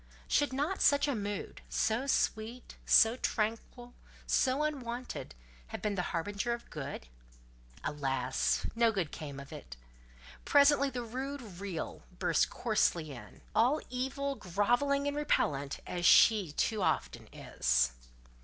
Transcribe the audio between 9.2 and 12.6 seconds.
of it! I Presently the rude Real burst